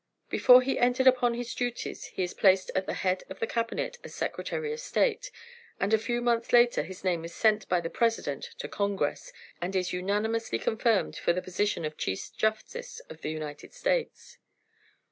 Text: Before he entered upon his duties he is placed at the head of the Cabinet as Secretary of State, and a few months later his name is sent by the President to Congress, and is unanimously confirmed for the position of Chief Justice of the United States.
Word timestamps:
Before 0.31 0.63
he 0.63 0.79
entered 0.79 1.05
upon 1.05 1.35
his 1.35 1.53
duties 1.53 2.05
he 2.05 2.23
is 2.23 2.33
placed 2.33 2.71
at 2.73 2.87
the 2.87 2.95
head 2.95 3.23
of 3.29 3.37
the 3.37 3.45
Cabinet 3.45 3.99
as 4.03 4.15
Secretary 4.15 4.73
of 4.73 4.79
State, 4.79 5.29
and 5.79 5.93
a 5.93 5.99
few 5.99 6.21
months 6.21 6.51
later 6.51 6.81
his 6.81 7.03
name 7.03 7.23
is 7.23 7.35
sent 7.35 7.69
by 7.69 7.79
the 7.81 7.89
President 7.91 8.49
to 8.57 8.67
Congress, 8.67 9.31
and 9.61 9.75
is 9.75 9.93
unanimously 9.93 10.57
confirmed 10.57 11.15
for 11.17 11.33
the 11.33 11.39
position 11.43 11.85
of 11.85 11.97
Chief 11.97 12.33
Justice 12.35 12.99
of 13.11 13.21
the 13.21 13.29
United 13.29 13.75
States. 13.75 14.39